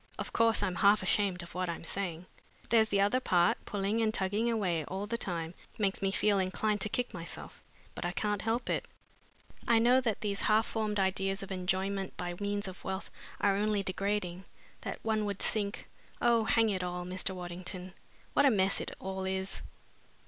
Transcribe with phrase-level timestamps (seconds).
[0.17, 2.25] Of course, I'm half ashamed of what I'm saying.
[2.69, 6.81] There's the other part pulling and tugging away all the time makes me feel inclined
[6.81, 7.61] to kick myself,
[7.93, 8.87] but I can't help it.
[9.67, 13.11] I know that these half formed ideas of enjoyment by means of wealth
[13.41, 14.45] are only degrading,
[14.81, 15.87] that one would sink
[16.19, 17.35] oh, hang it all, Mr.
[17.35, 17.93] Waddington,
[18.33, 19.61] what a mess it all is!"